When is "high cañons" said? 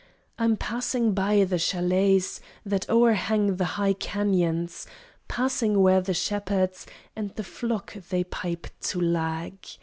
3.77-4.87